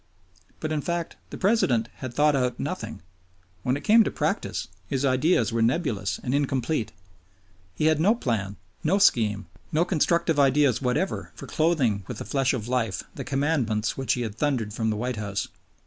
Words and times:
But 0.59 0.71
in 0.71 0.81
fact 0.81 1.15
the 1.29 1.37
President 1.37 1.87
had 1.97 2.11
thought 2.11 2.35
out 2.35 2.59
nothing; 2.59 3.03
when 3.61 3.77
it 3.77 3.83
came 3.83 4.03
to 4.03 4.09
practice 4.09 4.67
his 4.87 5.05
ideas 5.05 5.53
were 5.53 5.61
nebulous 5.61 6.19
and 6.23 6.33
incomplete. 6.33 6.91
He 7.75 7.85
had 7.85 7.99
no 7.99 8.15
plan, 8.15 8.55
no 8.83 8.97
scheme, 8.97 9.45
no 9.71 9.85
constructive 9.85 10.39
ideas 10.39 10.81
whatever 10.81 11.31
for 11.35 11.45
clothing 11.45 12.03
with 12.07 12.17
the 12.17 12.25
flesh 12.25 12.51
of 12.55 12.67
life 12.67 13.03
the 13.13 13.23
commandments 13.23 13.95
which 13.95 14.13
he 14.13 14.21
had 14.21 14.33
thundered 14.33 14.73
from 14.73 14.89
the 14.89 14.97
White 14.97 15.17
House. 15.17 15.49